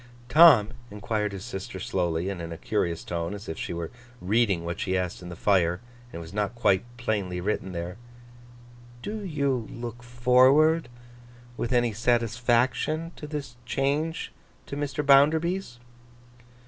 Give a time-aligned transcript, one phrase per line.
[0.29, 4.65] 'Tom,' enquired his sister, slowly, and in a curious tone, as if she were reading
[4.65, 5.79] what she asked in the fire,
[6.11, 7.97] and it was not quite plainly written there,
[9.03, 10.89] 'do you look forward
[11.55, 14.33] with any satisfaction to this change
[14.65, 15.05] to Mr.
[15.05, 15.77] Bounderby's?